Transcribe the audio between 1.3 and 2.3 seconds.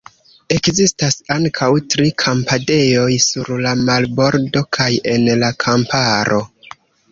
ankaŭ tri